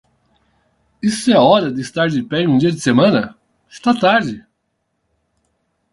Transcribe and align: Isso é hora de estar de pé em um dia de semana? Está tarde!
Isso 0.99 1.31
é 1.31 1.37
hora 1.37 1.71
de 1.71 1.79
estar 1.79 2.09
de 2.09 2.23
pé 2.23 2.39
em 2.41 2.47
um 2.47 2.57
dia 2.57 2.71
de 2.71 2.79
semana? 2.79 3.37
Está 3.69 3.93
tarde! 3.93 4.43